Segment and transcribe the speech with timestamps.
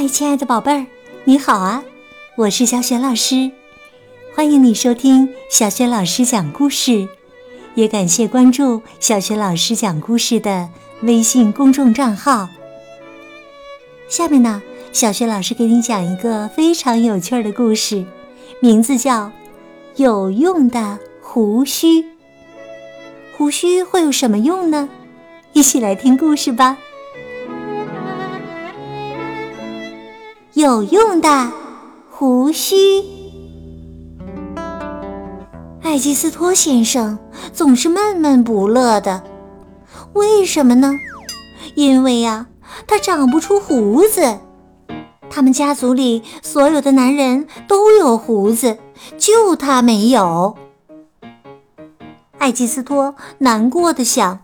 [0.00, 0.86] 嗨，亲爱的宝贝儿，
[1.24, 1.84] 你好啊！
[2.34, 3.50] 我是小雪老师，
[4.34, 7.06] 欢迎你收听小雪老师讲故事，
[7.74, 10.70] 也感谢关注小雪老师讲故事的
[11.02, 12.48] 微信公众账号。
[14.08, 18.06] 下面呢，小雪老师给你讲一个非常有趣的故事，
[18.60, 19.26] 名字叫
[19.96, 21.86] 《有用的胡须》。
[23.36, 24.88] 胡须会有什么用呢？
[25.52, 26.78] 一起来听故事吧。
[30.60, 31.50] 有用的
[32.10, 32.76] 胡须。
[35.82, 37.18] 艾基斯托先生
[37.54, 39.24] 总是闷闷不乐的，
[40.12, 40.92] 为什么呢？
[41.74, 42.48] 因为呀，
[42.86, 44.38] 他长不出胡子。
[45.30, 48.76] 他们家族里所有的男人都有胡子，
[49.16, 50.58] 就他没有。
[52.36, 54.40] 艾基斯托难过的想：“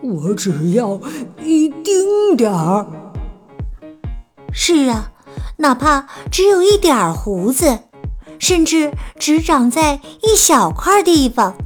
[0.00, 0.98] 我只要
[1.42, 2.86] 一丁点儿。”
[4.56, 5.10] 是啊，
[5.56, 7.80] 哪怕只有一点胡子，
[8.38, 11.56] 甚至只长在一小块地方，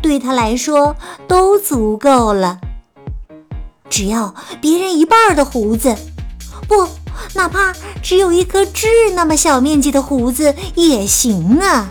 [0.00, 0.94] 对他来说
[1.26, 2.60] 都足够了。
[3.90, 5.96] 只要别人一半的胡子，
[6.68, 6.88] 不，
[7.34, 11.90] 哪怕只有一颗痣那么小面积的胡子也行啊。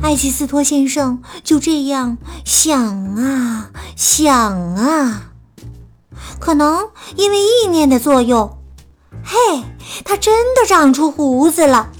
[0.00, 5.27] 艾奇斯托先生就这样想啊想啊。
[6.40, 8.58] 可能因为意念的作用，
[9.24, 9.62] 嘿，
[10.04, 11.90] 它真的长出胡子了。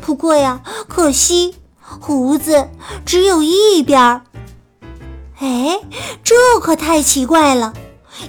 [0.00, 2.68] 不过呀，可惜胡子
[3.04, 4.22] 只有一边儿。
[5.38, 5.80] 哎，
[6.22, 7.74] 这可太奇怪了，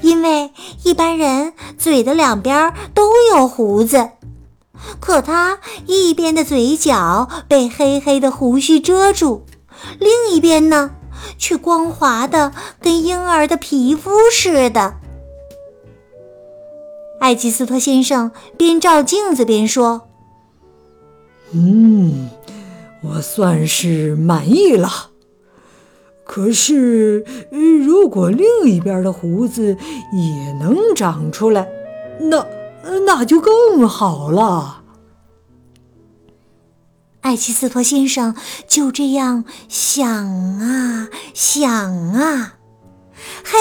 [0.01, 0.51] 因为
[0.83, 4.09] 一般人嘴的两边都有胡子，
[4.99, 9.45] 可他一边的嘴角被黑黑的胡须遮住，
[9.99, 10.91] 另一边呢？
[11.37, 14.95] 却光滑的跟婴儿的皮肤似的。
[17.19, 20.03] 艾吉斯托先生边照镜子边说
[21.51, 22.29] ：“嗯，
[23.01, 25.09] 我算是满意了。
[26.23, 27.25] 可是，
[27.85, 29.77] 如果另一边的胡子
[30.13, 31.67] 也能长出来，
[32.19, 32.45] 那
[33.05, 34.83] 那就更好了。”
[37.27, 38.37] 艾奇斯托先生
[38.69, 40.07] 就这样想
[40.61, 42.53] 啊想啊，
[43.43, 43.53] 嘿，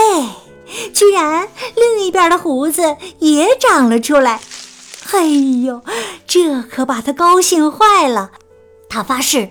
[0.94, 4.41] 居然另一边的胡子也长了出来！
[5.10, 5.82] 哎呦，
[6.28, 8.31] 这可把他高兴坏了。
[8.88, 9.50] 他发誓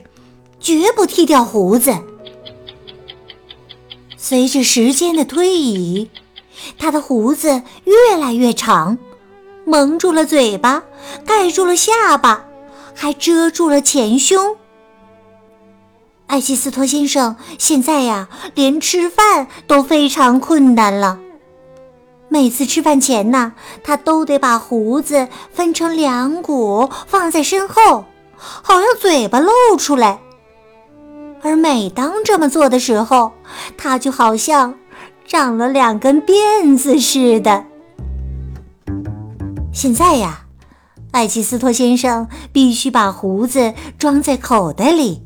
[0.61, 1.93] 绝不剃掉胡子。
[4.15, 6.09] 随着时间的推移，
[6.77, 8.97] 他的胡子越来越长，
[9.65, 10.83] 蒙住了嘴巴，
[11.25, 12.45] 盖住了下巴。
[12.95, 14.55] 还遮住了前胸。
[16.27, 21.19] 艾希斯托先生现在呀，连吃饭都非常困难了。
[22.29, 23.53] 每次吃饭前呢，
[23.83, 28.05] 他都得把胡子分成两股放在身后，
[28.37, 30.19] 好让嘴巴露出来。
[31.43, 33.31] 而每当这么做的时候，
[33.77, 34.73] 他就好像
[35.27, 37.63] 长了两根辫子似的。
[39.71, 40.44] 现在呀。
[41.15, 45.23] 艾奇斯托先生必须把胡子装在口袋里，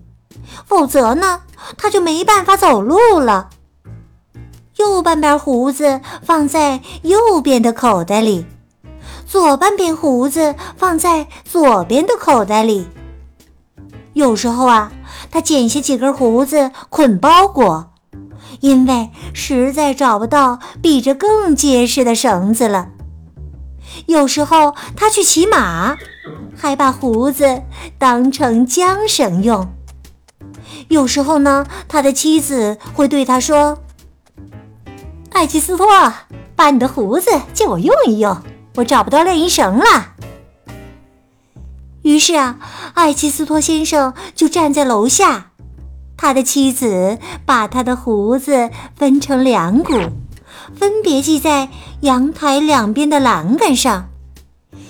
[0.63, 1.41] 否则呢，
[1.79, 3.49] 他就没办法走路了。
[4.77, 8.45] 右半边胡子放在右边的口袋里，
[9.25, 12.87] 左半边胡子放在左边的口袋里。
[14.13, 14.91] 有时候啊，
[15.31, 17.93] 他剪下几根胡子捆包裹，
[18.59, 22.89] 因为实在找不到比这更结实的绳子了。
[24.05, 25.97] 有时候他去骑马，
[26.57, 27.63] 还把胡子
[27.97, 29.67] 当成缰绳用。
[30.87, 33.79] 有时候呢，他的妻子会对他说
[35.31, 35.85] ：“艾奇斯托，
[36.55, 38.41] 把你的胡子借我用一用，
[38.75, 40.13] 我找不到晾衣绳了。”
[42.01, 42.57] 于是啊，
[42.93, 45.51] 艾奇斯托先生就站在楼下，
[46.17, 49.93] 他的妻子把他的胡子分成两股。
[50.75, 51.69] 分别系在
[52.01, 54.09] 阳台两边的栏杆上，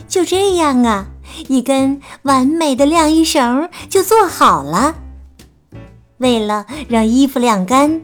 [0.07, 1.07] 就这样啊，
[1.47, 4.95] 一根完美的晾衣绳就做好了。
[6.17, 8.01] 为了让衣服晾干，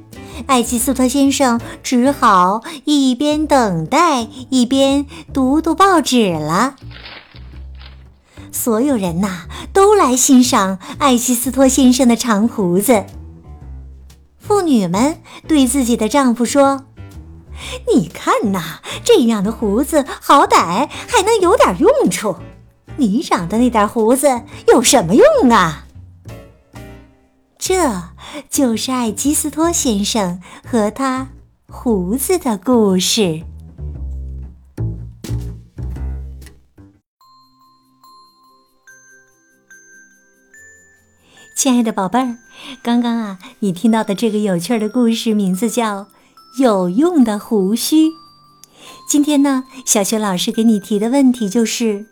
[0.48, 6.76] 艾奇斯特先生只好一边等待一边读读报纸了。
[8.52, 9.42] 所有人呐，
[9.74, 13.04] 都来欣赏艾奇斯托先生的长胡子。
[14.40, 15.18] 妇女们
[15.48, 16.86] 对自己的丈夫说。
[17.94, 22.38] 你看呐，这样的胡子好歹还能有点用处。
[22.98, 25.86] 你长的那点胡子有什么用啊？
[27.58, 28.04] 这
[28.50, 31.30] 就是爱基斯托先生和他
[31.68, 33.42] 胡子的故事。
[41.58, 42.38] 亲爱的宝贝儿，
[42.84, 46.08] 刚刚啊，你听到的这个有趣的故事名字叫
[46.58, 48.06] 有用的胡须》。
[49.10, 52.06] 今天呢，小雪老师给你提的问题就是：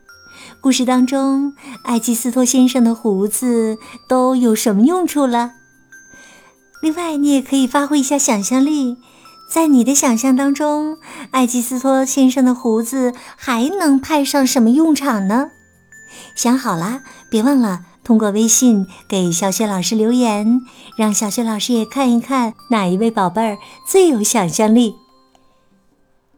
[0.59, 1.53] 故事当中，
[1.85, 5.51] 艾基斯托先生的胡子都有什么用处了？
[6.81, 8.97] 另外，你也可以发挥一下想象力，
[9.49, 10.97] 在你的想象当中，
[11.31, 15.51] 艾基斯托先生的胡子还能派上什么用场呢？
[16.35, 17.85] 想好啦，别忘了。
[18.03, 20.61] 通过微信给小雪老师留言，
[20.97, 23.57] 让小雪老师也看一看哪一位宝贝儿
[23.87, 24.95] 最有想象力。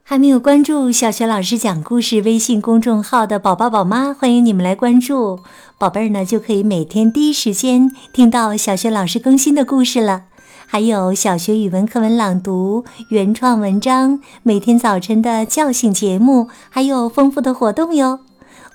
[0.07, 5.39] 还没有关注小雪老师讲故事微信公众号的宝宝宝妈，欢迎你们来关注，
[5.79, 10.25] 宝贝儿呢就可以每天第一时间听到小雪老师更新的故事了。
[10.67, 18.19] 还有小学语文课文朗读、原创文章，每天早晨的叫醒节目，还有丰富的活动哟。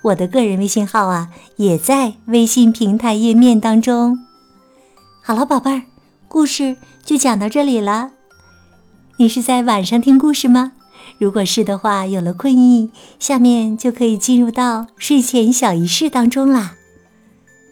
[0.03, 4.17] 我的个人微信号啊，也在微信平台页面当中。
[5.21, 5.83] 好了，宝贝儿，
[6.27, 8.11] 故事就讲到这里了。
[9.17, 10.71] 你是在晚上听故事吗？
[11.19, 12.89] 如果是的话，有了困意，
[13.19, 16.73] 下面就可以进入到睡前小仪式当中啦。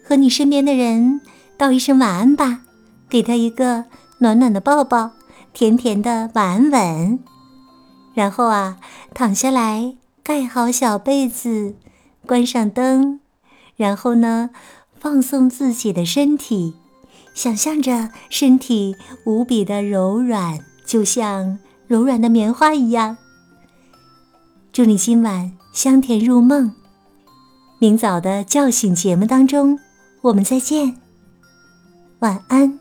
[0.06, 1.20] 和你身边的人
[1.56, 2.60] 道一声晚安吧，
[3.08, 3.86] 给他一个
[4.18, 5.10] 暖暖的抱抱，
[5.52, 7.18] 甜甜的晚安吻。
[8.14, 8.76] 然后啊，
[9.12, 11.74] 躺下来，盖好小被子。
[12.30, 13.18] 关上灯，
[13.74, 14.50] 然后呢，
[15.00, 16.74] 放松自己的身体，
[17.34, 18.94] 想象着身体
[19.26, 23.16] 无比的柔软，就像柔软的棉花一样。
[24.72, 26.72] 祝你今晚香甜入梦，
[27.80, 29.76] 明早的叫醒节目当中，
[30.22, 30.98] 我们再见，
[32.20, 32.78] 晚安。